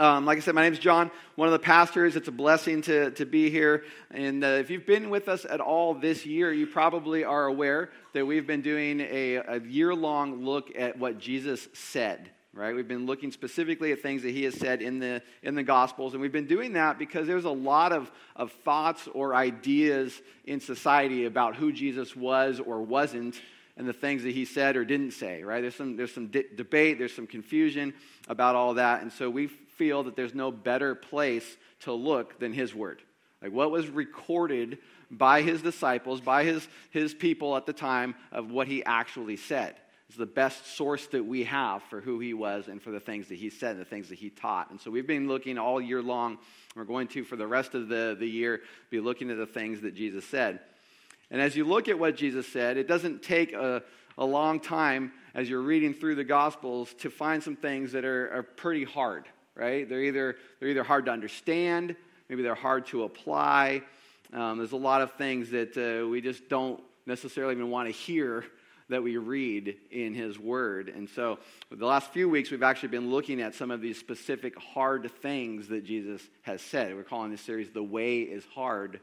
[0.00, 2.16] Um, like I said, my name is John, one of the pastors.
[2.16, 3.84] It's a blessing to, to be here.
[4.10, 7.90] And uh, if you've been with us at all this year, you probably are aware
[8.14, 12.30] that we've been doing a, a year long look at what Jesus said.
[12.54, 12.74] Right?
[12.74, 16.14] We've been looking specifically at things that he has said in the, in the Gospels.
[16.14, 20.60] And we've been doing that because there's a lot of, of thoughts or ideas in
[20.60, 23.38] society about who Jesus was or wasn't
[23.76, 25.60] and the things that he said or didn't say, right?
[25.60, 27.92] There's some, there's some de- debate, there's some confusion
[28.28, 29.02] about all that.
[29.02, 33.00] And so we feel that there's no better place to look than his word.
[33.40, 34.76] Like what was recorded
[35.10, 39.74] by his disciples, by his, his people at the time of what he actually said.
[40.10, 43.28] It's the best source that we have for who he was and for the things
[43.28, 44.70] that he said and the things that he taught.
[44.70, 46.36] And so we've been looking all year long.
[46.76, 49.80] We're going to, for the rest of the, the year, be looking at the things
[49.80, 50.60] that Jesus said.
[51.30, 53.82] And as you look at what Jesus said, it doesn't take a,
[54.18, 58.30] a long time as you're reading through the Gospels to find some things that are,
[58.34, 59.88] are pretty hard, right?
[59.88, 61.96] They're either, they're either hard to understand,
[62.28, 63.82] maybe they're hard to apply.
[64.32, 67.92] Um, there's a lot of things that uh, we just don't necessarily even want to
[67.92, 68.44] hear
[68.88, 70.88] that we read in his word.
[70.88, 71.38] And so,
[71.70, 75.68] the last few weeks, we've actually been looking at some of these specific hard things
[75.68, 76.94] that Jesus has said.
[76.94, 79.00] We're calling this series The Way is Hard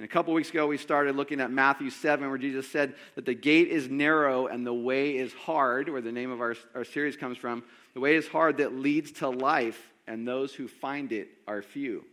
[0.00, 3.26] and a couple weeks ago, we started looking at Matthew 7, where Jesus said that
[3.26, 6.84] the gate is narrow and the way is hard, where the name of our, our
[6.84, 7.62] series comes from.
[7.94, 12.04] The way is hard that leads to life, and those who find it are few.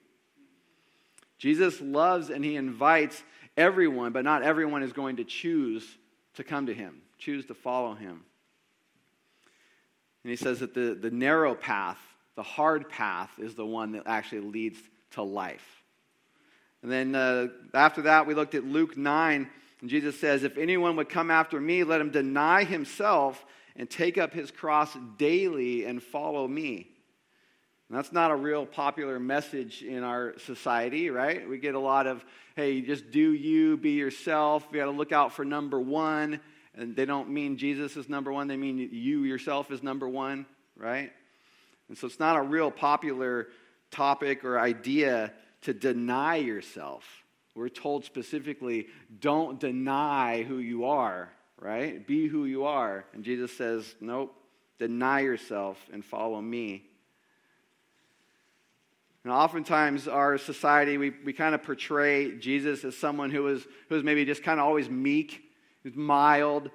[1.37, 3.23] Jesus loves and he invites
[3.55, 5.87] everyone, but not everyone is going to choose
[6.35, 8.23] to come to him, choose to follow him.
[10.23, 11.99] And he says that the, the narrow path,
[12.35, 14.79] the hard path, is the one that actually leads
[15.11, 15.83] to life.
[16.81, 19.49] And then uh, after that, we looked at Luke 9,
[19.81, 23.43] and Jesus says, If anyone would come after me, let him deny himself
[23.77, 26.89] and take up his cross daily and follow me.
[27.87, 31.47] And that's not a real popular message in our society, right?
[31.47, 32.25] We get a lot of,
[32.55, 34.67] hey, just do you, be yourself.
[34.71, 36.41] You got to look out for number one.
[36.75, 40.45] And they don't mean Jesus is number one, they mean you yourself is number one,
[40.75, 41.11] right?
[41.87, 43.47] And so it's not a real popular
[43.89, 45.31] topic or idea
[45.61, 47.03] to deny yourself.
[47.55, 48.87] We're told specifically,
[49.19, 52.05] don't deny who you are, right?
[52.05, 53.05] Be who you are.
[53.13, 54.35] And Jesus says, nope,
[54.79, 56.83] deny yourself and follow me.
[59.23, 63.95] And oftentimes, our society, we, we kind of portray Jesus as someone who is, who
[63.95, 65.41] is maybe just kind of always meek,
[65.83, 66.69] who's mild.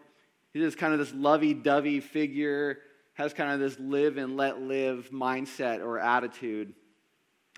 [0.53, 2.81] He's just kind of this lovey dovey figure,
[3.15, 6.75] has kind of this live and let live mindset or attitude.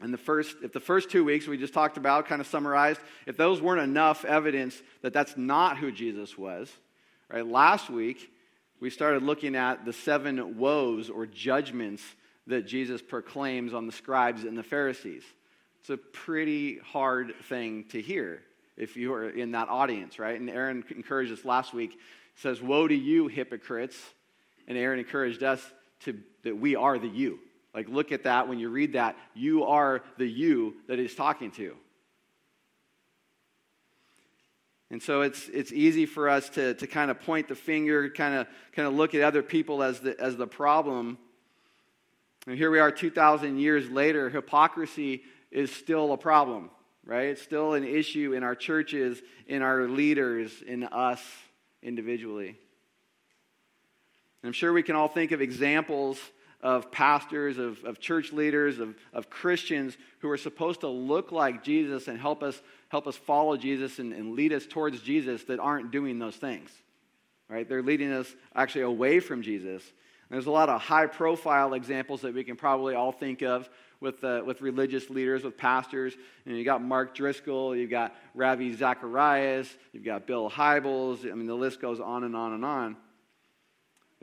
[0.00, 3.00] And the first, if the first two weeks we just talked about, kind of summarized,
[3.26, 6.70] if those weren't enough evidence that that's not who Jesus was,
[7.34, 7.46] right?
[7.46, 8.30] Last week
[8.80, 12.02] we started looking at the seven woes or judgments
[12.46, 15.24] that Jesus proclaims on the scribes and the Pharisees.
[15.80, 18.42] It's a pretty hard thing to hear
[18.76, 20.38] if you are in that audience, right?
[20.38, 21.98] And Aaron encouraged us last week.
[22.36, 24.00] Says, "Woe to you, hypocrites!"
[24.68, 27.40] And Aaron encouraged us to that we are the you
[27.74, 29.16] like, look at that when you read that.
[29.34, 31.76] You are the you that he's talking to.
[34.90, 38.34] And so it's, it's easy for us to, to kind of point the finger, kind
[38.34, 41.18] of, kind of look at other people as the, as the problem.
[42.46, 44.28] And here we are 2,000 years later.
[44.28, 46.70] Hypocrisy is still a problem,
[47.06, 47.28] right?
[47.28, 51.22] It's still an issue in our churches, in our leaders, in us
[51.82, 52.48] individually.
[52.48, 56.18] And I'm sure we can all think of examples
[56.64, 61.62] of pastors, of, of church leaders, of, of Christians who are supposed to look like
[61.62, 65.60] Jesus and help us, help us follow Jesus and, and lead us towards Jesus that
[65.60, 66.70] aren't doing those things.
[67.50, 67.68] Right?
[67.68, 69.82] They're leading us actually away from Jesus.
[69.82, 73.68] And there's a lot of high profile examples that we can probably all think of
[74.00, 76.14] with, uh, with religious leaders, with pastors.
[76.46, 81.30] You, know, you got Mark Driscoll, you've got Ravi Zacharias, you've got Bill Hybels.
[81.30, 82.96] I mean, the list goes on and on and on.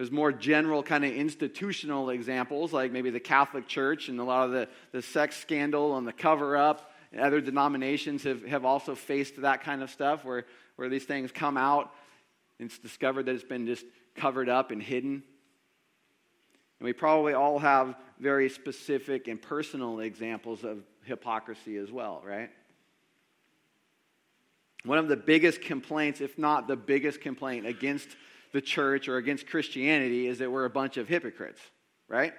[0.01, 4.45] There's more general kind of institutional examples, like maybe the Catholic Church and a lot
[4.45, 6.91] of the, the sex scandal and the cover up.
[7.15, 10.45] Other denominations have, have also faced that kind of stuff where,
[10.75, 11.93] where these things come out
[12.57, 13.85] and it's discovered that it's been just
[14.15, 15.21] covered up and hidden.
[16.79, 22.49] And we probably all have very specific and personal examples of hypocrisy as well, right?
[24.83, 28.07] One of the biggest complaints, if not the biggest complaint against
[28.51, 31.61] the church or against Christianity is that we're a bunch of hypocrites,
[32.07, 32.33] right?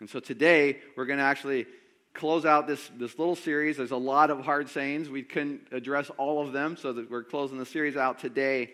[0.00, 1.66] And so today we're going to actually
[2.14, 3.76] close out this, this little series.
[3.76, 5.08] There's a lot of hard sayings.
[5.08, 8.70] We couldn't address all of them, so that we're closing the series out today.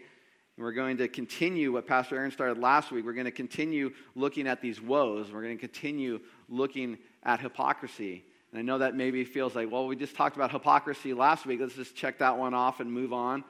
[0.56, 3.04] And We're going to continue what Pastor Aaron started last week.
[3.04, 5.30] We're going to continue looking at these woes.
[5.32, 8.24] We're going to continue looking at hypocrisy.
[8.52, 11.60] And I know that maybe feels like, well, we just talked about hypocrisy last week.
[11.60, 13.42] Let's just check that one off and move on,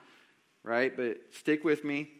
[0.65, 0.97] right?
[0.97, 2.11] But stick with me.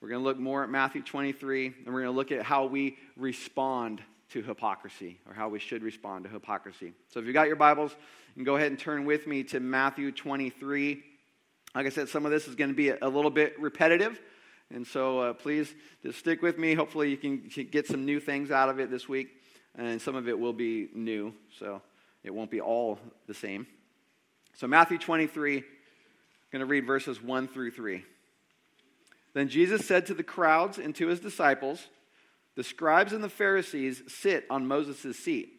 [0.00, 2.66] We're going to look more at Matthew 23, and we're going to look at how
[2.66, 6.92] we respond to hypocrisy, or how we should respond to hypocrisy.
[7.08, 9.60] So if you've got your Bibles, you can go ahead and turn with me to
[9.60, 11.02] Matthew 23.
[11.74, 14.20] Like I said, some of this is going to be a little bit repetitive.
[14.74, 16.74] And so uh, please just stick with me.
[16.74, 19.28] Hopefully, you can get some new things out of it this week.
[19.74, 21.80] And some of it will be new, so
[22.22, 23.66] it won't be all the same.
[24.54, 25.64] So, Matthew 23, I'm
[26.52, 28.04] going to read verses 1 through 3.
[29.32, 31.88] Then Jesus said to the crowds and to his disciples,
[32.54, 35.54] The scribes and the Pharisees sit on Moses' seat.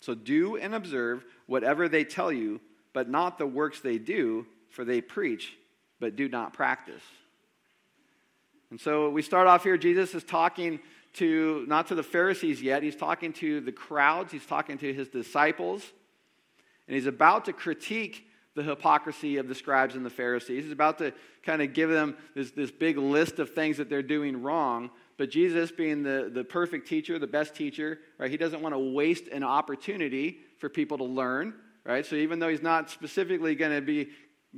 [0.00, 2.60] So do and observe whatever they tell you,
[2.92, 5.56] but not the works they do for they preach,
[5.98, 7.02] but do not practice.
[8.70, 9.78] And so we start off here.
[9.78, 10.80] Jesus is talking
[11.14, 15.08] to, not to the Pharisees yet, he's talking to the crowds, he's talking to his
[15.08, 15.82] disciples,
[16.86, 20.64] and he's about to critique the hypocrisy of the scribes and the Pharisees.
[20.64, 21.12] He's about to
[21.42, 24.90] kind of give them this, this big list of things that they're doing wrong.
[25.16, 28.78] But Jesus, being the, the perfect teacher, the best teacher, right, he doesn't want to
[28.78, 31.54] waste an opportunity for people to learn,
[31.84, 32.06] right?
[32.06, 34.10] So even though he's not specifically going to be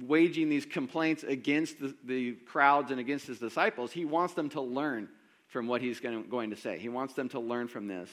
[0.02, 4.60] waging these complaints against the, the, crowds and against his disciples, he wants them to
[4.60, 5.08] learn
[5.48, 6.78] from what he's going to, going to say.
[6.78, 8.10] He wants them to learn from this.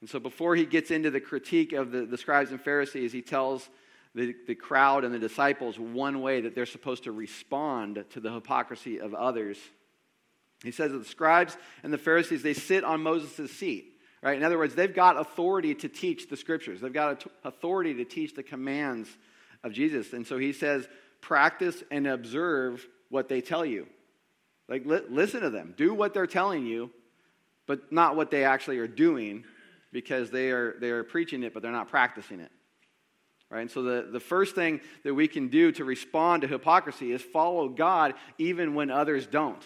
[0.00, 3.20] And so before he gets into the critique of the, the scribes and Pharisees, he
[3.20, 3.68] tells
[4.14, 8.32] the, the crowd and the disciples one way that they're supposed to respond to the
[8.32, 9.58] hypocrisy of others.
[10.64, 13.94] He says that the scribes and the Pharisees, they sit on Moses' seat.
[14.20, 14.36] Right?
[14.36, 16.80] In other words, they've got authority to teach the scriptures.
[16.80, 19.08] They've got authority to teach the commands
[19.62, 20.12] of Jesus.
[20.12, 20.88] And so he says,
[21.20, 23.86] practice and observe what they tell you.
[24.68, 25.74] Like, li- listen to them.
[25.76, 26.90] Do what they're telling you,
[27.66, 29.44] but not what they actually are doing
[29.92, 32.50] because they are, they are preaching it, but they're not practicing it.
[33.50, 33.62] Right?
[33.62, 37.22] And so the, the first thing that we can do to respond to hypocrisy is
[37.22, 39.64] follow God even when others don't.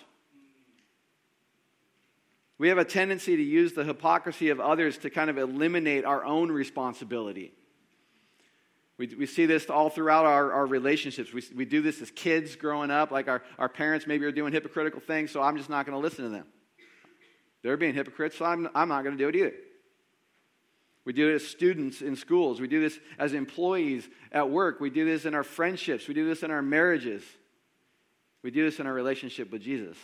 [2.59, 6.25] We have a tendency to use the hypocrisy of others to kind of eliminate our
[6.25, 7.53] own responsibility.
[8.99, 11.33] We, we see this all throughout our, our relationships.
[11.33, 14.53] We, we do this as kids growing up, like our, our parents maybe are doing
[14.53, 16.47] hypocritical things, so I'm just not going to listen to them.
[17.63, 19.55] They're being hypocrites, so I'm, I'm not going to do it either.
[21.05, 22.61] We do it as students in schools.
[22.61, 24.81] We do this as employees at work.
[24.81, 26.07] We do this in our friendships.
[26.07, 27.23] We do this in our marriages.
[28.43, 29.97] We do this in our relationship with Jesus.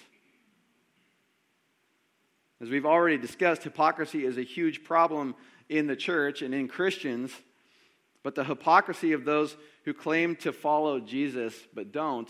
[2.61, 5.37] As we've already discussed, hypocrisy is a huge problem
[5.69, 7.33] in the church and in Christians.
[8.25, 12.29] But the hypocrisy of those who claim to follow Jesus but don't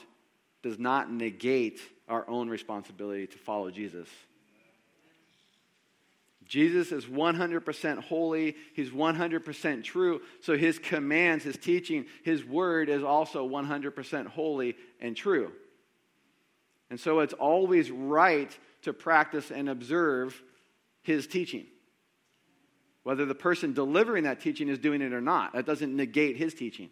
[0.63, 4.09] does not negate our own responsibility to follow Jesus.
[6.49, 8.57] Jesus is 100% holy.
[8.75, 10.23] He's 100% true.
[10.41, 15.53] So his commands, his teaching, his word is also 100% holy and true.
[16.91, 20.43] And so it's always right to practice and observe
[21.03, 21.67] his teaching
[23.09, 25.55] whether the person delivering that teaching is doing it or not.
[25.55, 26.91] That doesn't negate his teaching.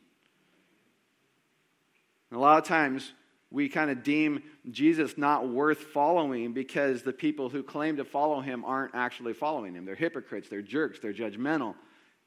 [2.30, 3.12] And a lot of times,
[3.50, 8.40] we kind of deem Jesus not worth following because the people who claim to follow
[8.40, 9.84] him aren't actually following him.
[9.84, 11.74] They're hypocrites, they're jerks, they're judgmental.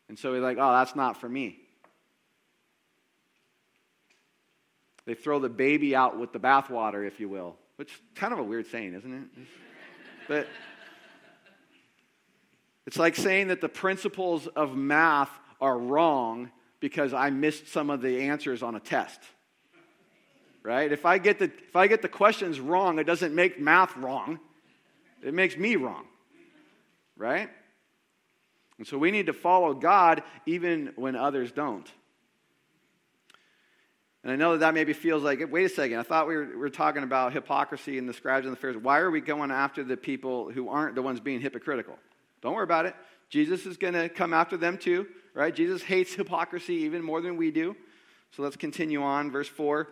[0.07, 1.59] And so we're like, oh, that's not for me.
[5.05, 8.39] They throw the baby out with the bathwater, if you will, which is kind of
[8.39, 9.45] a weird saying, isn't it?
[10.27, 10.47] But
[12.85, 18.01] it's like saying that the principles of math are wrong because I missed some of
[18.01, 19.19] the answers on a test.
[20.63, 20.91] Right?
[20.91, 24.39] If I get the, if I get the questions wrong, it doesn't make math wrong,
[25.23, 26.05] it makes me wrong.
[27.17, 27.49] Right?
[28.77, 31.89] And so we need to follow God even when others don't.
[34.23, 36.45] And I know that that maybe feels like, wait a second, I thought we were,
[36.45, 38.81] we were talking about hypocrisy and the scribes and the Pharisees.
[38.81, 41.97] Why are we going after the people who aren't the ones being hypocritical?
[42.41, 42.95] Don't worry about it.
[43.29, 45.55] Jesus is going to come after them too, right?
[45.55, 47.75] Jesus hates hypocrisy even more than we do.
[48.31, 49.31] So let's continue on.
[49.31, 49.87] Verse 4.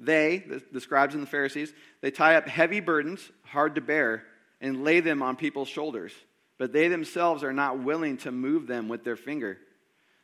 [0.00, 4.24] They, the, the scribes and the Pharisees, they tie up heavy burdens, hard to bear,
[4.60, 6.12] and lay them on people's shoulders.
[6.58, 9.58] But they themselves are not willing to move them with their finger.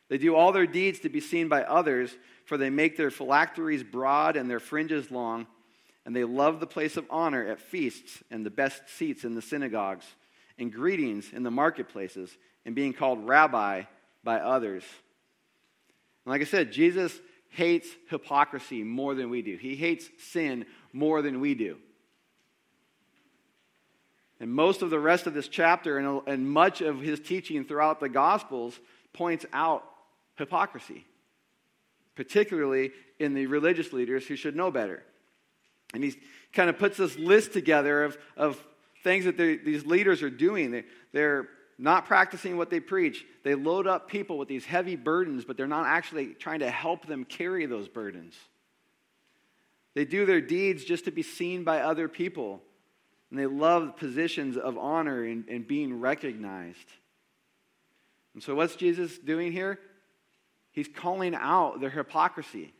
[0.09, 2.15] They do all their deeds to be seen by others,
[2.45, 5.45] for they make their phylacteries broad and their fringes long,
[6.05, 9.41] and they love the place of honor at feasts and the best seats in the
[9.41, 10.05] synagogues
[10.57, 13.83] and greetings in the marketplaces and being called rabbi
[14.23, 14.83] by others.
[16.25, 17.13] And like I said, Jesus
[17.49, 19.57] hates hypocrisy more than we do.
[19.57, 21.77] He hates sin more than we do.
[24.39, 27.99] And most of the rest of this chapter and, and much of his teaching throughout
[27.99, 28.79] the Gospels
[29.13, 29.83] points out
[30.35, 31.05] hypocrisy,
[32.15, 35.03] particularly in the religious leaders who should know better.
[35.93, 36.15] And he
[36.53, 38.63] kind of puts this list together of, of
[39.03, 40.71] things that these leaders are doing.
[40.71, 43.25] They, they're not practicing what they preach.
[43.43, 47.05] They load up people with these heavy burdens, but they're not actually trying to help
[47.05, 48.35] them carry those burdens.
[49.93, 52.61] They do their deeds just to be seen by other people.
[53.29, 56.87] And they love positions of honor and, and being recognized.
[58.33, 59.79] And so, what's Jesus doing here?
[60.71, 62.73] He's calling out their hypocrisy.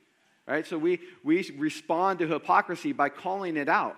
[0.47, 0.65] Right?
[0.65, 3.97] So, we, we respond to hypocrisy by calling it out.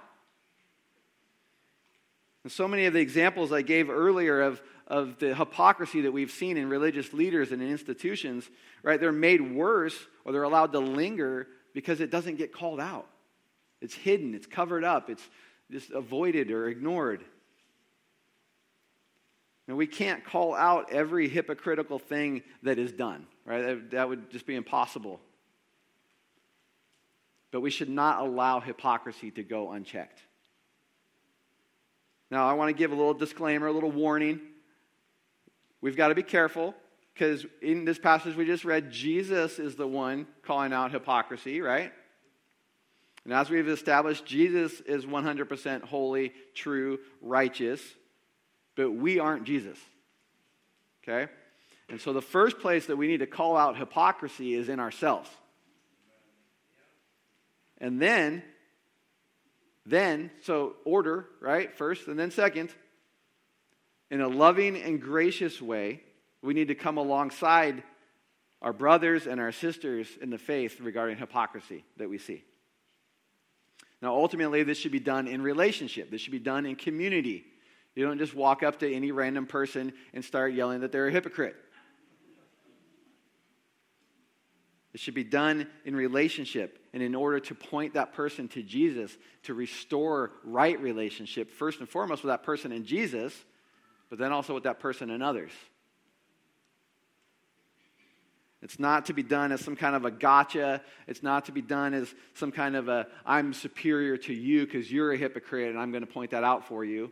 [2.43, 6.31] And so many of the examples I gave earlier of, of the hypocrisy that we've
[6.31, 8.49] seen in religious leaders and in institutions,
[8.81, 13.07] right, they're made worse or they're allowed to linger because it doesn't get called out.
[13.81, 15.23] It's hidden, it's covered up, it's
[15.71, 17.23] just avoided or ignored.
[19.67, 23.61] And we can't call out every hypocritical thing that is done, right?
[23.61, 25.19] That, that would just be impossible.
[27.51, 30.19] But we should not allow hypocrisy to go unchecked.
[32.31, 34.39] Now, I want to give a little disclaimer, a little warning.
[35.81, 36.75] We've got to be careful
[37.13, 41.91] because in this passage we just read, Jesus is the one calling out hypocrisy, right?
[43.25, 47.81] And as we've established, Jesus is 100% holy, true, righteous,
[48.75, 49.77] but we aren't Jesus.
[51.03, 51.31] Okay?
[51.89, 55.29] And so the first place that we need to call out hypocrisy is in ourselves.
[57.79, 58.43] And then,
[59.85, 61.75] then, so order, right?
[61.75, 62.69] First, and then second,
[64.11, 66.01] in a loving and gracious way,
[66.41, 67.83] we need to come alongside
[68.61, 72.43] our brothers and our sisters in the faith regarding hypocrisy that we see.
[74.01, 77.45] Now, ultimately, this should be done in relationship, this should be done in community.
[77.95, 81.11] You don't just walk up to any random person and start yelling that they're a
[81.11, 81.55] hypocrite.
[84.93, 89.15] It should be done in relationship and in order to point that person to Jesus,
[89.43, 93.33] to restore right relationship, first and foremost with that person and Jesus,
[94.09, 95.51] but then also with that person and others.
[98.61, 100.81] It's not to be done as some kind of a gotcha.
[101.07, 104.91] It's not to be done as some kind of a, I'm superior to you because
[104.91, 107.11] you're a hypocrite and I'm going to point that out for you.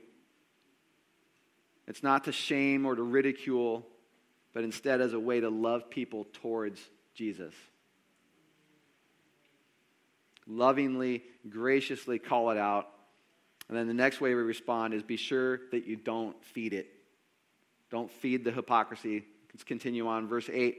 [1.87, 3.87] It's not to shame or to ridicule,
[4.53, 6.81] but instead as a way to love people towards
[7.15, 7.53] Jesus.
[10.45, 12.89] Lovingly, graciously call it out.
[13.69, 16.87] And then the next way we respond is be sure that you don't feed it.
[17.89, 19.25] Don't feed the hypocrisy.
[19.53, 20.27] Let's continue on.
[20.27, 20.77] Verse 8.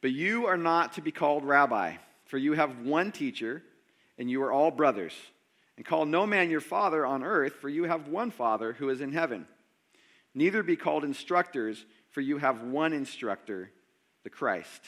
[0.00, 1.94] But you are not to be called rabbi,
[2.26, 3.62] for you have one teacher,
[4.18, 5.14] and you are all brothers.
[5.76, 9.00] And call no man your father on earth, for you have one Father who is
[9.00, 9.46] in heaven.
[10.34, 13.70] Neither be called instructors, for you have one instructor,
[14.22, 14.80] the Christ.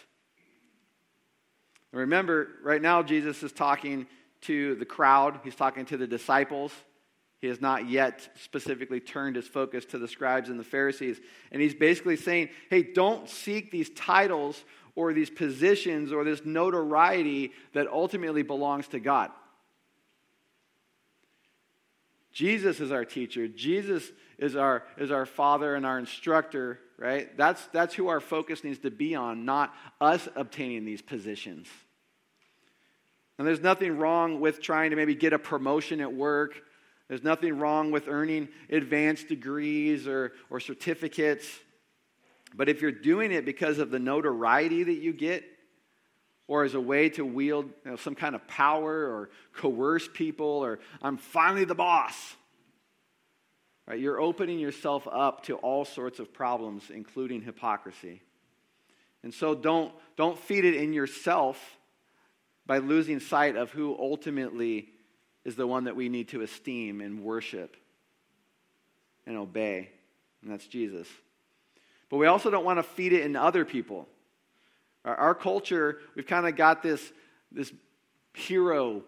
[1.92, 4.06] And remember, right now, Jesus is talking
[4.46, 6.72] to the crowd, he's talking to the disciples.
[7.40, 11.20] He has not yet specifically turned his focus to the scribes and the Pharisees.
[11.52, 17.52] And he's basically saying, hey, don't seek these titles or these positions or this notoriety
[17.74, 19.30] that ultimately belongs to God.
[22.32, 23.48] Jesus is our teacher.
[23.48, 27.34] Jesus is our, is our father and our instructor, right?
[27.36, 31.66] That's, that's who our focus needs to be on, not us obtaining these positions.
[33.38, 36.62] And there's nothing wrong with trying to maybe get a promotion at work.
[37.08, 41.46] There's nothing wrong with earning advanced degrees or, or certificates.
[42.54, 45.44] But if you're doing it because of the notoriety that you get,
[46.48, 50.46] or as a way to wield you know, some kind of power or coerce people,
[50.46, 52.36] or I'm finally the boss,
[53.86, 58.22] right, you're opening yourself up to all sorts of problems, including hypocrisy.
[59.22, 61.58] And so don't, don't feed it in yourself
[62.66, 64.88] by losing sight of who ultimately
[65.44, 67.76] is the one that we need to esteem and worship
[69.26, 69.90] and obey,
[70.42, 71.08] and that's Jesus.
[72.08, 74.08] But we also don't want to feed it in other people.
[75.04, 77.12] Our, our culture, we've kind of got this,
[77.50, 77.72] this
[78.34, 79.02] hero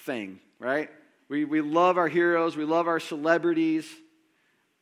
[0.00, 0.90] thing, right?
[1.28, 3.88] We, we love our heroes, we love our celebrities.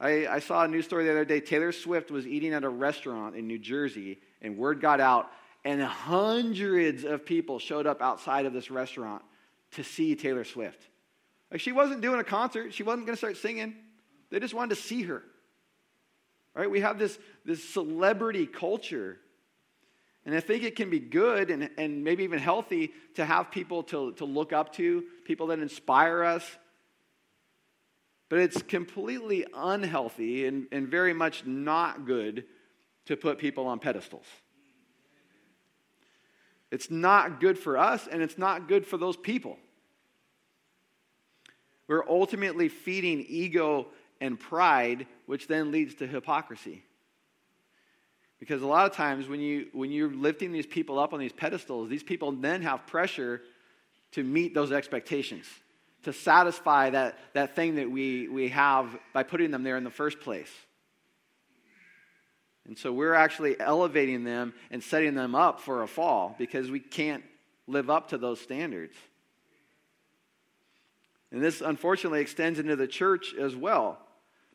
[0.01, 1.41] I, I saw a news story the other day.
[1.41, 5.31] Taylor Swift was eating at a restaurant in New Jersey, and word got out,
[5.65, 9.23] and hundreds of people showed up outside of this restaurant
[9.73, 10.81] to see Taylor Swift.
[11.51, 13.75] Like she wasn't doing a concert, she wasn't going to start singing.
[14.31, 15.23] They just wanted to see her.
[16.55, 16.71] Right?
[16.71, 19.19] We have this, this celebrity culture.
[20.27, 23.83] And I think it can be good and, and maybe even healthy to have people
[23.85, 26.49] to, to look up to, people that inspire us.
[28.29, 32.45] But it's completely unhealthy and, and very much not good
[33.07, 34.25] to put people on pedestals.
[36.75, 39.59] It's not good for us, and it's not good for those people.
[41.87, 43.87] We're ultimately feeding ego
[44.21, 46.83] and pride, which then leads to hypocrisy.
[48.41, 51.33] Because a lot of times when, you, when you're lifting these people up on these
[51.33, 53.43] pedestals, these people then have pressure
[54.11, 55.47] to meet those expectations,
[56.03, 59.91] to satisfy that, that thing that we, we have by putting them there in the
[59.91, 60.51] first place.
[62.67, 66.81] And so we're actually elevating them and setting them up for a fall because we
[66.81, 67.23] can't
[67.67, 68.97] live up to those standards.
[71.31, 73.99] And this unfortunately extends into the church as well,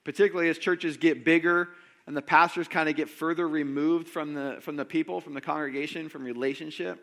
[0.04, 1.70] particularly as churches get bigger
[2.10, 5.42] and the pastors kind of get further removed from the, from the people, from the
[5.42, 7.00] congregation, from relationship.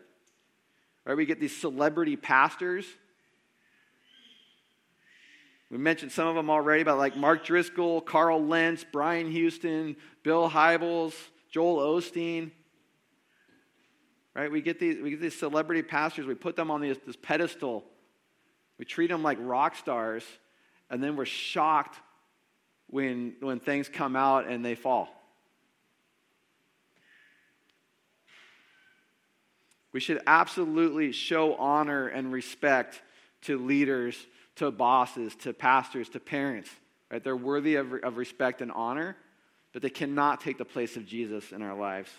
[1.05, 1.15] Right?
[1.15, 2.85] We get these celebrity pastors.
[5.69, 10.49] We mentioned some of them already, but like Mark Driscoll, Carl Lentz, Brian Houston, Bill
[10.49, 11.13] Hybels,
[11.51, 12.51] Joel Osteen.
[14.33, 14.51] Right?
[14.51, 17.83] We get these, we get these celebrity pastors, we put them on this, this pedestal.
[18.77, 20.23] We treat them like rock stars,
[20.89, 21.99] and then we're shocked
[22.89, 25.09] when, when things come out and they fall.
[29.91, 33.01] We should absolutely show honor and respect
[33.41, 34.15] to leaders,
[34.57, 36.69] to bosses, to pastors, to parents.
[37.11, 37.23] Right?
[37.23, 39.15] They're worthy of, of respect and honor,
[39.73, 42.11] but they cannot take the place of Jesus in our lives.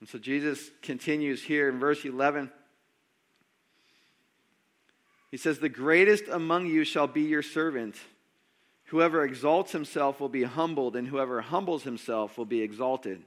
[0.00, 2.50] And so Jesus continues here in verse 11.
[5.30, 7.96] He says, The greatest among you shall be your servant.
[8.86, 13.22] Whoever exalts himself will be humbled, and whoever humbles himself will be exalted.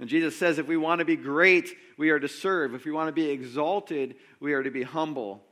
[0.00, 2.74] And Jesus says, if we want to be great, we are to serve.
[2.74, 5.42] If we want to be exalted, we are to be humble.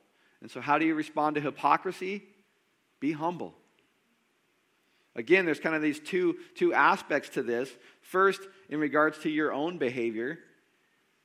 [0.40, 2.24] And so, how do you respond to hypocrisy?
[2.98, 3.54] Be humble.
[5.14, 7.70] Again, there's kind of these two, two aspects to this.
[8.00, 10.38] First, in regards to your own behavior,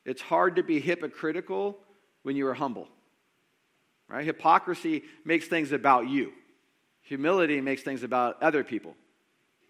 [0.06, 1.78] it's hard to be hypocritical
[2.24, 2.88] when you are humble.
[4.08, 4.26] Right?
[4.26, 6.34] Hypocrisy makes things about you.
[7.02, 8.96] Humility makes things about other people.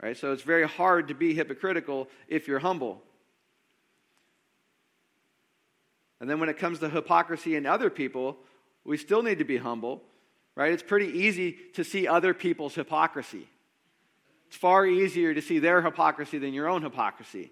[0.02, 0.18] Right?
[0.18, 3.02] So it's very hard to be hypocritical if you're humble.
[6.20, 8.38] And then when it comes to hypocrisy in other people,
[8.84, 10.02] we still need to be humble,
[10.56, 10.72] right?
[10.72, 13.48] It's pretty easy to see other people's hypocrisy.
[14.48, 17.52] It's far easier to see their hypocrisy than your own hypocrisy.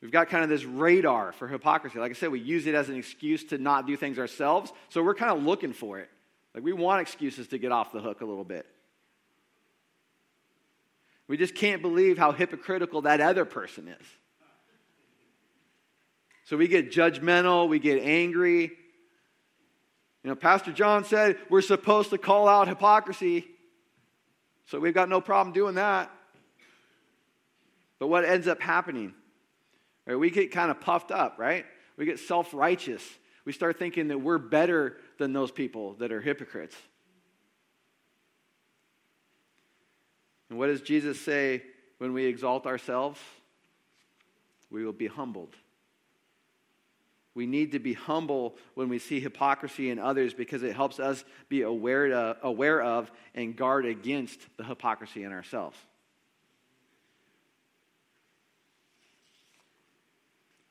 [0.00, 1.98] We've got kind of this radar for hypocrisy.
[1.98, 4.72] Like I said, we use it as an excuse to not do things ourselves.
[4.90, 6.08] So we're kind of looking for it.
[6.54, 8.66] Like we want excuses to get off the hook a little bit.
[11.26, 14.06] We just can't believe how hypocritical that other person is.
[16.48, 18.62] So we get judgmental, we get angry.
[20.24, 23.46] You know, Pastor John said we're supposed to call out hypocrisy.
[24.66, 26.10] So we've got no problem doing that.
[27.98, 29.14] But what ends up happening
[30.06, 30.16] Right?
[30.16, 31.66] We get kind of puffed up, right?
[31.98, 33.02] We get self righteous.
[33.44, 36.74] We start thinking that we're better than those people that are hypocrites.
[40.48, 41.62] And what does Jesus say
[41.98, 43.20] when we exalt ourselves?
[44.70, 45.54] We will be humbled.
[47.38, 51.24] We need to be humble when we see hypocrisy in others because it helps us
[51.48, 55.78] be aware, aware of and guard against the hypocrisy in ourselves.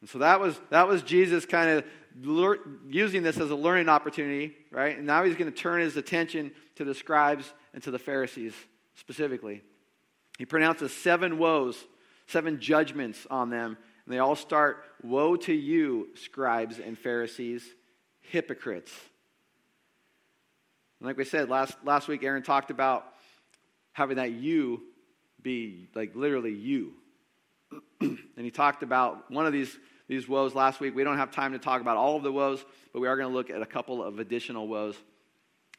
[0.01, 1.85] And so that was, that was Jesus kind of
[2.21, 4.97] lear- using this as a learning opportunity, right?
[4.97, 8.53] And now he's going to turn his attention to the scribes and to the Pharisees
[8.95, 9.61] specifically.
[10.37, 11.81] He pronounces seven woes,
[12.27, 13.77] seven judgments on them.
[14.07, 17.63] And they all start Woe to you, scribes and Pharisees,
[18.21, 18.93] hypocrites.
[21.01, 23.05] And like we said last, last week, Aaron talked about
[23.91, 24.81] having that you
[25.41, 26.93] be like literally you.
[27.99, 30.95] and he talked about one of these, these woes last week.
[30.95, 33.27] We don't have time to talk about all of the woes, but we are going
[33.29, 34.95] to look at a couple of additional woes.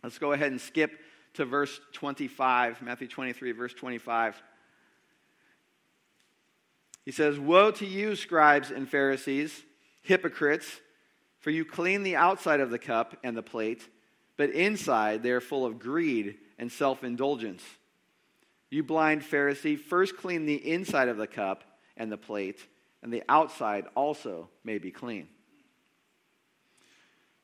[0.03, 0.91] Let's go ahead and skip
[1.35, 4.43] to verse 25, Matthew 23, verse 25.
[7.09, 9.63] He says, Woe to you, scribes and Pharisees,
[10.03, 10.79] hypocrites,
[11.39, 13.89] for you clean the outside of the cup and the plate,
[14.37, 17.63] but inside they are full of greed and self indulgence.
[18.69, 21.65] You blind Pharisee, first clean the inside of the cup
[21.97, 22.61] and the plate,
[23.03, 25.29] and the outside also may be clean.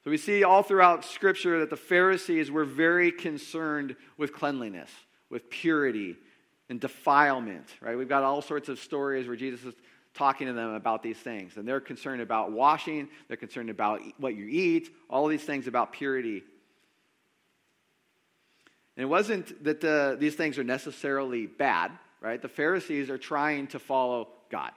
[0.05, 4.90] So we see all throughout Scripture that the Pharisees were very concerned with cleanliness,
[5.31, 6.16] with purity,
[6.68, 7.96] and defilement, right?
[7.96, 9.74] We've got all sorts of stories where Jesus is
[10.14, 11.57] talking to them about these things.
[11.57, 15.92] And they're concerned about washing, they're concerned about what you eat, all these things about
[15.92, 16.42] purity.
[18.96, 22.40] And it wasn't that the, these things are necessarily bad, right?
[22.40, 24.70] The Pharisees are trying to follow God,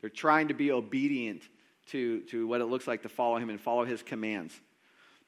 [0.00, 1.42] they're trying to be obedient
[1.86, 4.58] to, to what it looks like to follow Him and follow His commands.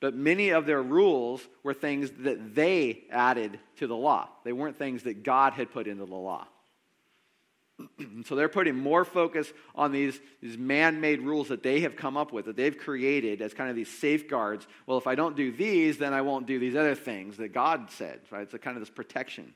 [0.05, 4.29] But many of their rules were things that they added to the law.
[4.45, 6.47] They weren't things that God had put into the law.
[8.27, 12.19] so they're putting more focus on these, these man made rules that they have come
[12.19, 14.67] up with, that they've created as kind of these safeguards.
[14.87, 17.91] Well, if I don't do these, then I won't do these other things that God
[17.91, 18.43] said, right?
[18.43, 19.55] It's a kind of this protection.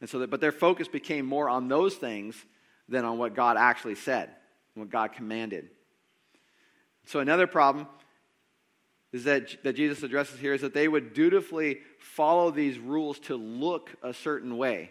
[0.00, 2.34] And so, that, but their focus became more on those things
[2.88, 4.30] than on what God actually said,
[4.74, 5.70] what God commanded.
[7.06, 7.86] So, another problem
[9.14, 13.36] is that, that Jesus addresses here is that they would dutifully follow these rules to
[13.36, 14.90] look a certain way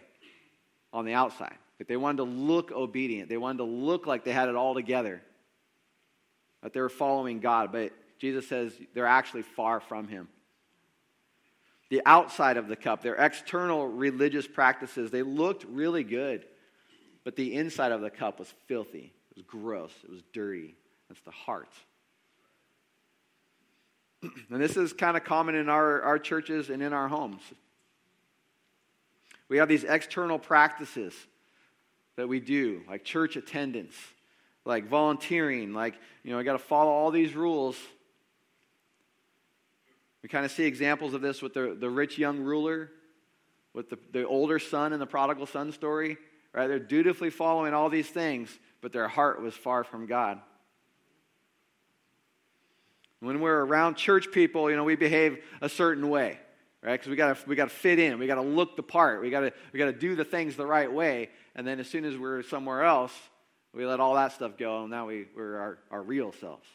[0.94, 1.54] on the outside.
[1.76, 3.28] That they wanted to look obedient.
[3.28, 5.20] They wanted to look like they had it all together.
[6.62, 7.70] That they were following God.
[7.70, 10.28] But Jesus says they're actually far from Him.
[11.90, 16.46] The outside of the cup, their external religious practices, they looked really good.
[17.24, 19.12] But the inside of the cup was filthy.
[19.32, 19.92] It was gross.
[20.02, 20.76] It was dirty.
[21.10, 21.68] That's the heart.
[24.50, 27.42] and this is kind of common in our, our churches and in our homes.
[29.48, 31.14] We have these external practices
[32.16, 33.94] that we do, like church attendance,
[34.64, 37.76] like volunteering, like, you know, I got to follow all these rules.
[40.22, 42.90] We kind of see examples of this with the, the rich young ruler,
[43.74, 46.16] with the, the older son in the prodigal son story,
[46.52, 46.68] right?
[46.68, 48.48] They're dutifully following all these things,
[48.80, 50.40] but their heart was far from God.
[53.20, 56.38] When we're around church people, you know, we behave a certain way,
[56.82, 56.92] right?
[56.92, 59.30] Because we gotta we got to fit in, we got to look the part, we
[59.30, 61.30] got to we got to do the things the right way.
[61.54, 63.12] And then as soon as we're somewhere else,
[63.74, 66.66] we let all that stuff go, and now we, we're our, our real selves.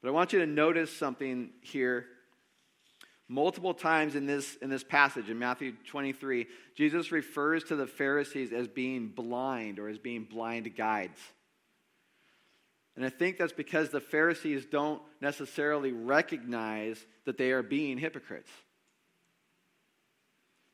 [0.00, 2.06] But I want you to notice something here.
[3.28, 8.52] Multiple times in this, in this passage, in Matthew 23, Jesus refers to the Pharisees
[8.52, 11.18] as being blind or as being blind guides.
[12.96, 18.50] And I think that's because the Pharisees don't necessarily recognize that they are being hypocrites.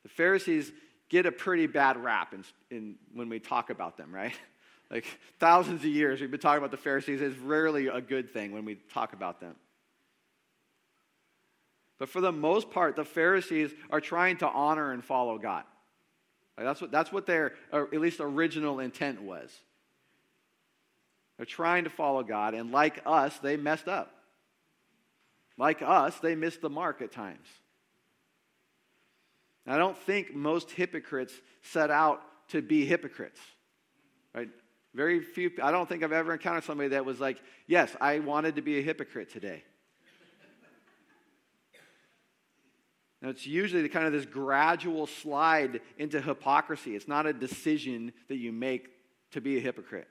[0.02, 0.72] The Pharisees
[1.08, 4.34] get a pretty bad rap in, in, when we talk about them, right?
[4.90, 5.04] Like
[5.38, 7.20] thousands of years we've been talking about the Pharisees.
[7.20, 9.54] It's rarely a good thing when we talk about them.
[11.98, 15.64] But for the most part, the Pharisees are trying to honor and follow God.
[16.56, 19.52] Like that's, what, that's what their, uh, at least original intent was.
[21.38, 24.12] They're trying to follow God, and like us, they messed up.
[25.56, 27.46] Like us, they missed the mark at times.
[29.66, 33.40] I don't think most hypocrites set out to be hypocrites.
[34.34, 34.48] Right?
[34.94, 38.56] Very few, I don't think I've ever encountered somebody that was like, yes, I wanted
[38.56, 39.62] to be a hypocrite today.
[43.20, 46.94] Now, it's usually the kind of this gradual slide into hypocrisy.
[46.94, 48.90] It's not a decision that you make
[49.32, 50.06] to be a hypocrite.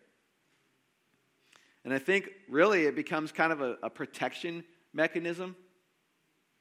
[1.88, 5.56] And I think really it becomes kind of a, a protection mechanism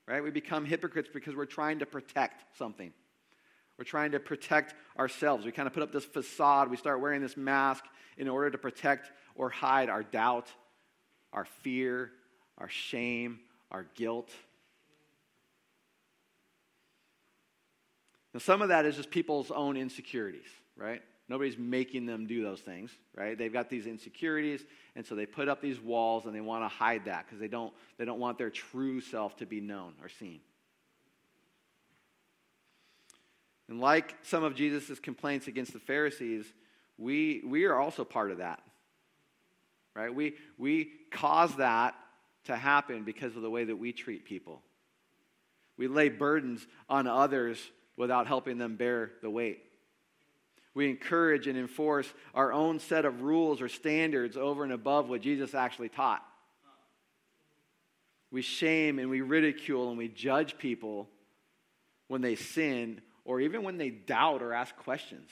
[0.07, 0.23] right?
[0.23, 2.93] We become hypocrites because we're trying to protect something.
[3.79, 5.45] We're trying to protect ourselves.
[5.45, 6.71] We kind of put up this facade.
[6.71, 7.85] We start wearing this mask
[8.17, 10.49] in order to protect or hide our doubt,
[11.33, 12.13] our fear,
[12.57, 14.31] our shame, our guilt.
[18.33, 21.03] Now, some of that is just people's own insecurities, right?
[21.29, 23.37] Nobody's making them do those things, right?
[23.37, 26.69] They've got these insecurities, and so they put up these walls and they want to
[26.69, 30.09] hide that because they don't, they don't want their true self to be known or
[30.09, 30.41] seen.
[33.69, 36.45] And like some of Jesus' complaints against the Pharisees,
[36.99, 38.63] we, we are also part of that.
[39.95, 40.15] Right?
[40.15, 41.95] We, we cause that
[42.45, 44.63] to happen because of the way that we treat people.
[45.77, 47.59] We lay burdens on others
[47.97, 49.59] without helping them bear the weight.
[50.77, 55.23] We encourage and enforce our own set of rules or standards over and above what
[55.23, 56.23] Jesus actually taught.
[58.31, 61.09] We shame and we ridicule and we judge people
[62.09, 65.31] when they sin or even when they doubt or ask questions.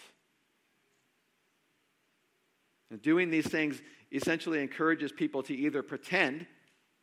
[2.91, 6.47] And doing these things essentially encourages people to either pretend,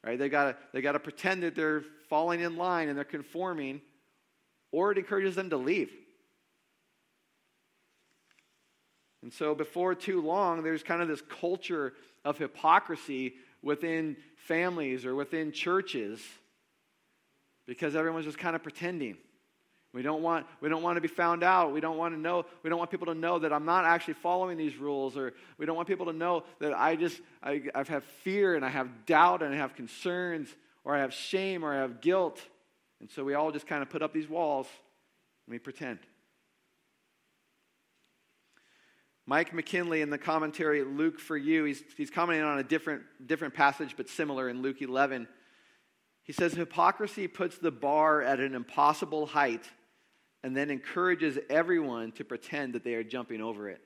[0.04, 0.18] right?
[0.18, 3.82] They gotta they gotta pretend that they're falling in line and they're conforming,
[4.72, 5.92] or it encourages them to leave.
[9.22, 11.94] And so, before too long, there's kind of this culture
[12.26, 16.20] of hypocrisy within families or within churches
[17.68, 19.18] because everyone's just kind of pretending.
[19.94, 21.74] We don't want we don't want to be found out.
[21.74, 24.14] We don't want to know we don't want people to know that I'm not actually
[24.16, 27.84] following these rules or we don't want people to know that I just I, I
[27.84, 30.48] have fear and I have doubt and I have concerns
[30.86, 32.40] or I have shame or I have guilt.
[33.02, 34.68] And so we all just kind of put up these walls
[35.46, 36.00] and we pretend.
[39.26, 43.54] Mike McKinley in the commentary Luke for You, he's, he's commenting on a different, different
[43.54, 45.28] passage but similar in Luke 11.
[46.24, 49.70] He says, Hypocrisy puts the bar at an impossible height
[50.44, 53.82] and then encourages everyone to pretend that they are jumping over it.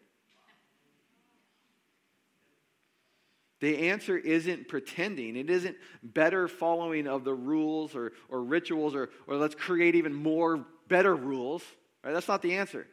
[3.62, 5.36] The answer isn't pretending.
[5.36, 10.14] It isn't better following of the rules or, or rituals or, or let's create even
[10.14, 11.64] more better rules.
[12.04, 12.14] Right?
[12.14, 12.86] That's not the answer.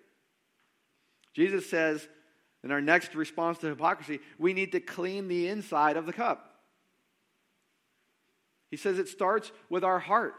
[1.35, 2.09] Jesus says
[2.64, 6.48] in our next response to hypocrisy, we need to clean the inside of the cup.
[8.70, 10.35] He says it starts with our heart.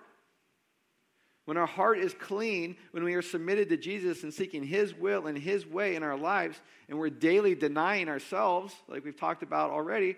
[1.45, 5.27] When our heart is clean, when we are submitted to Jesus and seeking His will
[5.27, 9.69] and His way in our lives, and we're daily denying ourselves, like we've talked about
[9.69, 10.15] already,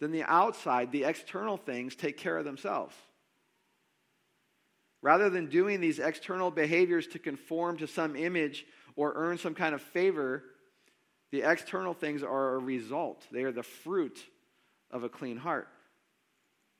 [0.00, 2.94] then the outside, the external things, take care of themselves.
[5.02, 8.66] Rather than doing these external behaviors to conform to some image
[8.98, 10.42] or earn some kind of favor,
[11.30, 13.24] the external things are a result.
[13.30, 14.18] They are the fruit
[14.90, 15.68] of a clean heart.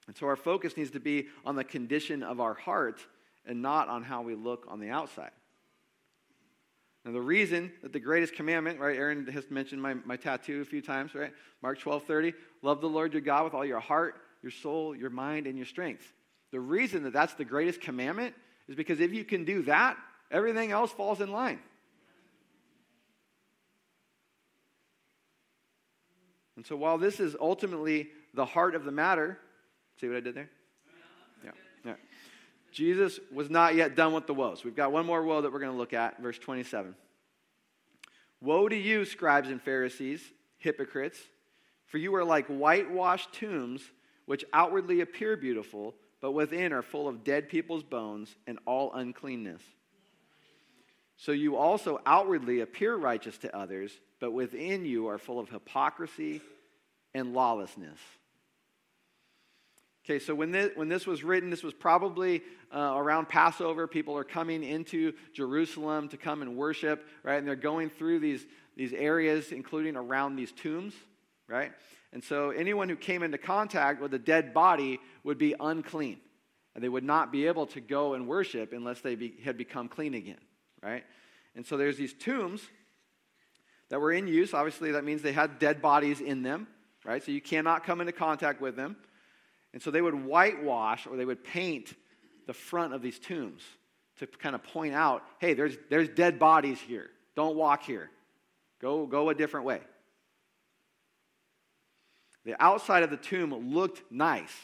[0.08, 3.00] And so our focus needs to be on the condition of our heart
[3.46, 5.30] and not on how we look on the outside.
[7.04, 10.64] Now, the reason that the greatest commandment, right, Aaron has mentioned my, my tattoo a
[10.64, 11.32] few times, right?
[11.62, 15.10] Mark 12 30, love the Lord your God with all your heart, your soul, your
[15.10, 16.12] mind, and your strength.
[16.50, 18.34] The reason that that's the greatest commandment
[18.66, 19.96] is because if you can do that,
[20.32, 21.60] everything else falls in line.
[26.58, 29.38] And so, while this is ultimately the heart of the matter,
[30.00, 30.50] See what I did there?
[31.44, 31.50] Yeah.
[31.84, 31.94] yeah.
[32.72, 34.64] Jesus was not yet done with the woes.
[34.64, 36.94] We've got one more woe that we're going to look at, verse 27.
[38.40, 40.22] Woe to you, scribes and Pharisees,
[40.58, 41.18] hypocrites,
[41.86, 43.82] for you are like whitewashed tombs,
[44.26, 49.62] which outwardly appear beautiful, but within are full of dead people's bones and all uncleanness.
[51.16, 56.40] So you also outwardly appear righteous to others, but within you are full of hypocrisy
[57.14, 57.98] and lawlessness.
[60.04, 62.42] Okay, so when this, when this was written, this was probably
[62.74, 63.86] uh, around Passover.
[63.86, 67.36] People are coming into Jerusalem to come and worship, right?
[67.36, 70.94] And they're going through these, these areas, including around these tombs,
[71.46, 71.72] right?
[72.14, 76.18] And so anyone who came into contact with a dead body would be unclean.
[76.74, 79.88] And they would not be able to go and worship unless they be, had become
[79.88, 80.40] clean again,
[80.82, 81.04] right?
[81.54, 82.62] And so there's these tombs
[83.90, 84.54] that were in use.
[84.54, 86.66] Obviously, that means they had dead bodies in them,
[87.04, 87.22] right?
[87.22, 88.96] So you cannot come into contact with them.
[89.72, 91.94] And so they would whitewash or they would paint
[92.46, 93.62] the front of these tombs
[94.18, 97.10] to kind of point out hey, there's, there's dead bodies here.
[97.36, 98.10] Don't walk here.
[98.80, 99.80] Go, go a different way.
[102.44, 104.54] The outside of the tomb looked nice.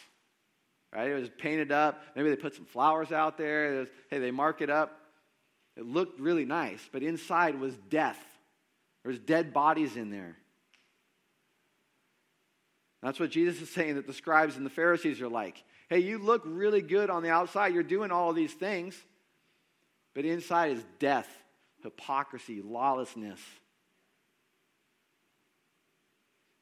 [0.93, 1.11] Right?
[1.11, 2.03] It was painted up.
[2.15, 3.81] Maybe they put some flowers out there.
[3.81, 5.01] Was, hey, they mark it up.
[5.77, 8.19] It looked really nice, but inside was death.
[9.05, 10.37] There was dead bodies in there.
[13.03, 15.63] That's what Jesus is saying that the scribes and the Pharisees are like.
[15.91, 17.75] Hey, you look really good on the outside.
[17.75, 18.97] You're doing all these things.
[20.15, 21.29] But inside is death,
[21.83, 23.41] hypocrisy, lawlessness.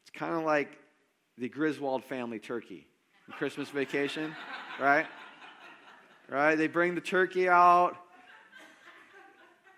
[0.03, 0.77] It's kind of like
[1.39, 2.89] the Griswold family turkey,
[3.31, 4.35] Christmas vacation,
[4.81, 5.07] right?
[6.29, 6.57] Right?
[6.57, 7.97] They bring the turkey out.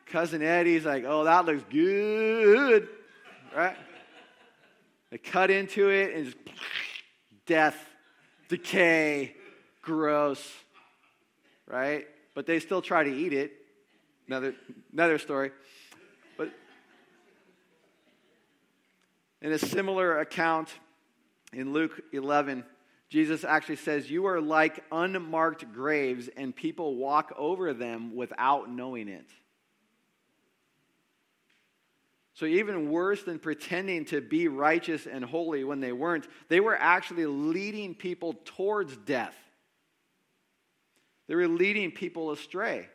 [0.06, 2.88] Cousin Eddie's like, oh, that looks good,
[3.54, 3.76] right?
[5.10, 6.36] They cut into it and just
[7.46, 7.76] death,
[8.48, 9.34] decay,
[9.82, 10.42] gross,
[11.66, 12.06] right?
[12.34, 13.52] But they still try to eat it.
[14.26, 14.54] Another,
[14.92, 15.50] another story.
[16.36, 16.50] But
[19.42, 20.68] in a similar account
[21.52, 22.64] in Luke 11,
[23.08, 29.08] Jesus actually says, You are like unmarked graves, and people walk over them without knowing
[29.08, 29.30] it.
[32.34, 36.76] So, even worse than pretending to be righteous and holy when they weren't, they were
[36.76, 39.36] actually leading people towards death.
[41.28, 42.88] They were leading people astray.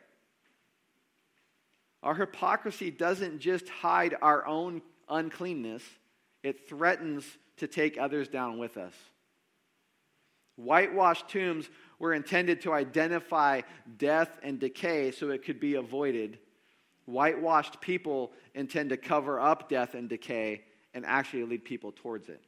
[2.02, 5.82] Our hypocrisy doesn't just hide our own uncleanness,
[6.42, 7.24] it threatens
[7.56, 8.94] to take others down with us.
[10.56, 13.62] Whitewashed tombs were intended to identify
[13.96, 16.38] death and decay so it could be avoided
[17.06, 20.62] Whitewashed people intend to cover up death and decay
[20.94, 22.42] and actually lead people towards it.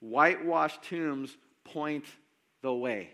[0.00, 2.04] Whitewashed tombs point
[2.62, 3.10] the way.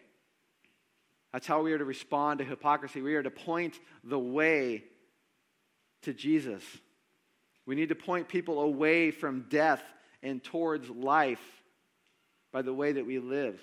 [1.32, 3.02] That's how we are to respond to hypocrisy.
[3.02, 4.84] We are to point the way
[6.02, 6.64] to Jesus.
[7.66, 9.82] We need to point people away from death
[10.22, 11.42] and towards life
[12.52, 13.60] by the way that we live.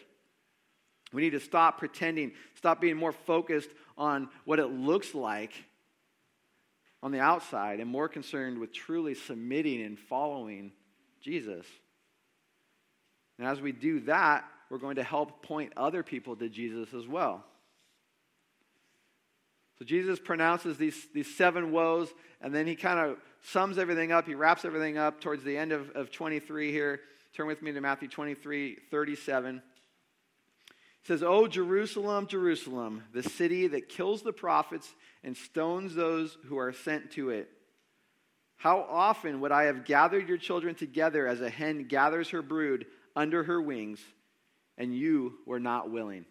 [1.13, 5.53] We need to stop pretending, stop being more focused on what it looks like
[7.01, 10.71] on the outside and more concerned with truly submitting and following
[11.21, 11.65] Jesus.
[13.37, 17.07] And as we do that, we're going to help point other people to Jesus as
[17.07, 17.45] well.
[19.79, 22.09] So Jesus pronounces these, these seven woes,
[22.41, 24.27] and then he kind of sums everything up.
[24.27, 27.01] He wraps everything up towards the end of, of 23 here.
[27.33, 29.61] Turn with me to Matthew 23 37.
[31.07, 34.93] Says, O Jerusalem, Jerusalem, the city that kills the prophets
[35.23, 37.49] and stones those who are sent to it.
[38.57, 42.87] How often would I have gathered your children together as a hen gathers her brood
[43.15, 44.01] under her wings,
[44.77, 46.25] and you were not willing?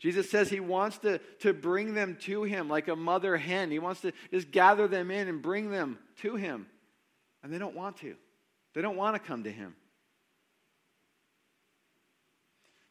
[0.00, 3.70] Jesus says he wants to, to bring them to him like a mother hen.
[3.70, 6.66] He wants to just gather them in and bring them to him.
[7.44, 8.16] And they don't want to,
[8.74, 9.76] they don't want to come to him.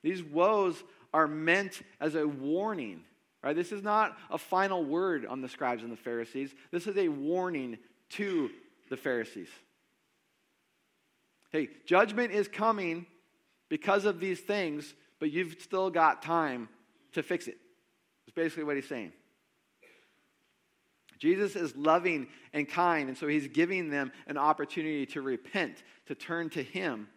[0.04, 0.84] These woes
[1.14, 3.04] are meant as a warning.
[3.44, 3.56] Right?
[3.56, 6.54] This is not a final word on the scribes and the Pharisees.
[6.72, 7.78] This is a warning
[8.12, 8.52] to
[8.90, 9.50] the Pharisees.
[11.52, 13.06] Hey, judgment is coming
[13.68, 16.70] because of these things, but you've still got time
[17.14, 17.58] to fix it.
[18.26, 19.12] That's basically what he's saying.
[21.18, 26.16] Jesus is loving and kind, and so he's giving them an opportunity to repent, to
[26.16, 27.08] turn to him.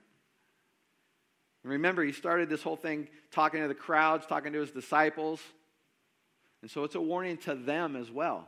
[1.65, 5.41] And remember, he started this whole thing talking to the crowds, talking to his disciples.
[6.63, 8.47] And so it's a warning to them as well.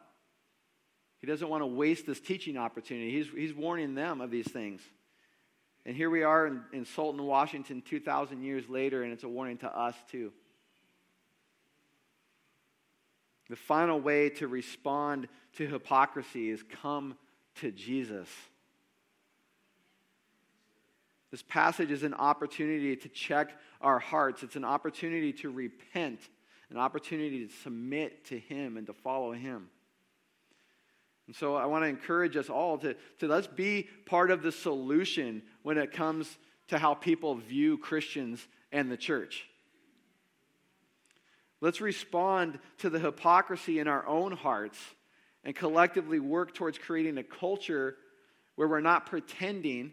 [1.19, 3.11] He doesn't want to waste this teaching opportunity.
[3.11, 4.83] He's, he's warning them of these things.
[5.87, 9.57] And here we are in, in Sultan, Washington, 2,000 years later, and it's a warning
[9.59, 10.33] to us too.
[13.49, 17.17] The final way to respond to hypocrisy is come
[17.57, 18.29] to Jesus.
[21.37, 23.51] This passage is an opportunity to check
[23.83, 24.43] our hearts.
[24.43, 26.19] It's an opportunity to repent,
[26.71, 29.69] an opportunity to submit to Him and to follow Him.
[31.27, 34.51] And so I want to encourage us all to, to let's be part of the
[34.51, 39.47] solution when it comes to how people view Christians and the church.
[41.61, 44.79] Let's respond to the hypocrisy in our own hearts
[45.45, 47.97] and collectively work towards creating a culture
[48.55, 49.93] where we're not pretending,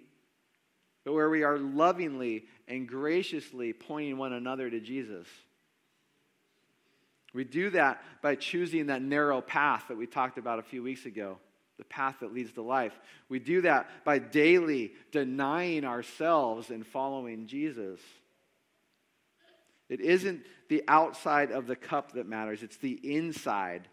[1.04, 5.28] but where we are lovingly and graciously pointing one another to Jesus.
[7.34, 11.06] We do that by choosing that narrow path that we talked about a few weeks
[11.06, 11.40] ago,
[11.78, 12.94] the path that leads to life.
[13.28, 18.00] We do that by daily denying ourselves and following Jesus.
[19.90, 23.88] It isn't the outside of the cup that matters, it's the inside.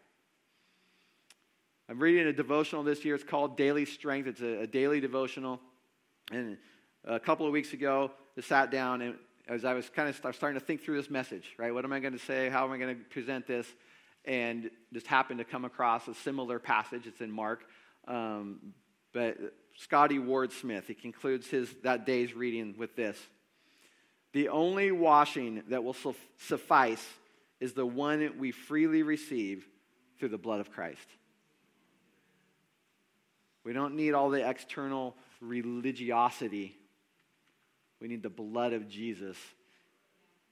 [1.88, 3.16] I'm reading a devotional this year.
[3.16, 4.28] It's called Daily Strength.
[4.28, 5.60] It's a, a daily devotional.
[6.30, 6.56] And
[7.04, 9.16] a couple of weeks ago, I sat down and
[9.48, 11.74] as I was kind of starting to think through this message, right?
[11.74, 12.48] What am I going to say?
[12.48, 13.66] How am I going to present this?
[14.24, 17.06] And just happened to come across a similar passage.
[17.06, 17.64] It's in Mark.
[18.06, 18.74] Um,
[19.12, 19.38] but
[19.76, 23.18] Scotty Ward Smith, he concludes his that day's reading with this.
[24.32, 25.96] The only washing that will
[26.38, 27.04] suffice
[27.58, 29.66] is the one we freely receive
[30.18, 31.06] through the blood of Christ.
[33.64, 36.76] We don't need all the external religiosity.
[38.00, 39.36] We need the blood of Jesus.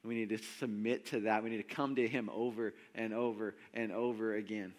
[0.04, 1.42] We need to submit to that.
[1.42, 4.74] We need to come to Him over and over and over again.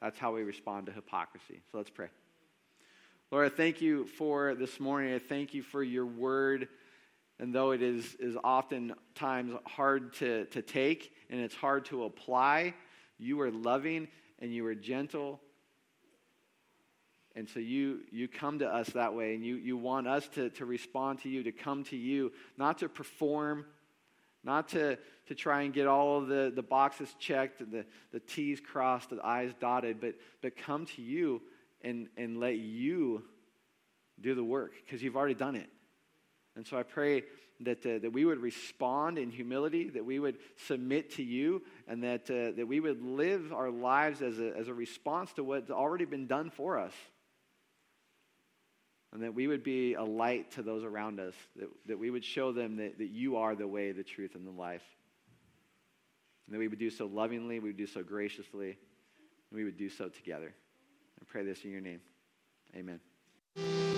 [0.00, 1.60] That's how we respond to hypocrisy.
[1.70, 2.08] So let's pray.
[3.30, 5.14] Lord, I thank you for this morning.
[5.14, 6.68] I thank you for your word.
[7.38, 12.74] And though it is, is oftentimes hard to, to take and it's hard to apply,
[13.18, 14.08] you are loving
[14.40, 15.40] and you are gentle.
[17.36, 20.50] And so you, you come to us that way, and you, you want us to,
[20.50, 23.66] to respond to you, to come to you, not to perform,
[24.42, 28.60] not to, to try and get all of the, the boxes checked, the, the T's
[28.60, 31.40] crossed, the I's dotted, but, but come to you
[31.82, 33.22] and, and let you
[34.20, 35.68] do the work because you've already done it.
[36.56, 37.22] And so I pray
[37.60, 42.02] that, uh, that we would respond in humility, that we would submit to you, and
[42.02, 45.70] that, uh, that we would live our lives as a, as a response to what's
[45.70, 46.92] already been done for us.
[49.12, 52.24] And that we would be a light to those around us, that, that we would
[52.24, 54.84] show them that, that you are the way, the truth, and the life.
[56.46, 59.76] And that we would do so lovingly, we would do so graciously, and we would
[59.76, 60.54] do so together.
[61.20, 62.00] I pray this in your name.
[62.76, 63.89] Amen.